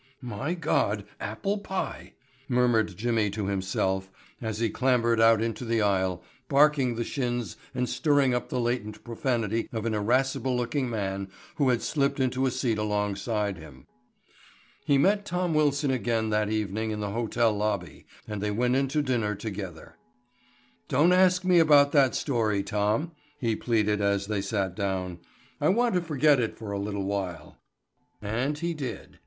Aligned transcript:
"My 0.23 0.55
God, 0.55 1.05
apple 1.19 1.59
pie," 1.59 2.13
murmured 2.49 2.97
Jimmy 2.97 3.29
to 3.29 3.45
himself 3.45 4.09
as 4.41 4.57
he 4.57 4.67
clambered 4.71 5.21
out 5.21 5.43
into 5.43 5.63
the 5.63 5.83
aisle, 5.83 6.23
barking 6.49 6.95
the 6.95 7.03
shins 7.03 7.55
and 7.75 7.87
stirring 7.87 8.33
up 8.33 8.49
the 8.49 8.59
latent 8.59 9.03
profanity 9.03 9.69
of 9.71 9.85
an 9.85 9.93
irascible 9.93 10.57
looking 10.57 10.89
man 10.89 11.29
who 11.57 11.69
had 11.69 11.83
slipped 11.83 12.19
into 12.19 12.47
a 12.47 12.49
seat 12.49 12.79
alongside 12.79 13.59
him. 13.59 13.85
He 14.87 14.97
met 14.97 15.23
Tom 15.23 15.53
Wilson 15.53 15.91
again 15.91 16.31
that 16.31 16.49
evening 16.49 16.89
in 16.89 16.99
the 16.99 17.11
hotel 17.11 17.53
lobby 17.53 18.07
and 18.27 18.41
they 18.41 18.49
went 18.49 18.75
into 18.75 19.03
dinner 19.03 19.35
together. 19.35 19.97
"Don't 20.87 21.13
ask 21.13 21.45
me 21.45 21.59
about 21.59 21.91
that 21.91 22.15
story, 22.15 22.63
Tom," 22.63 23.11
he 23.39 23.55
pleaded 23.55 24.01
as 24.01 24.25
they 24.25 24.41
sat 24.41 24.75
down. 24.75 25.19
"I 25.61 25.69
want 25.69 25.93
to 25.93 26.01
forget 26.01 26.39
it 26.39 26.57
for 26.57 26.71
a 26.71 26.79
little 26.79 27.05
while." 27.05 27.59
And 28.19 28.57
he 28.57 28.73
did. 28.73 29.19